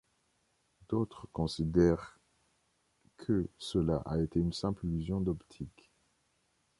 D'autres 0.89 1.27
considèrent 1.31 2.17
que 3.17 3.47
cela 3.59 3.97
a 4.07 4.17
été 4.19 4.39
une 4.39 4.51
simple 4.51 4.87
illusion 4.87 5.21
d'optique. 5.21 5.91